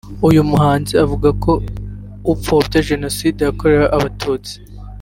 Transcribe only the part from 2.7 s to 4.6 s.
Jenoside yakorewe abatutsi